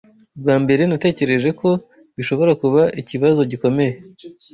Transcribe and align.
Ubwa 0.37 0.55
mbere, 0.63 0.81
natekereje 0.85 1.49
ko 1.59 1.69
bishobora 2.17 2.51
kuba 2.61 2.81
ikibazo 3.01 3.41
gikomeye. 3.51 3.93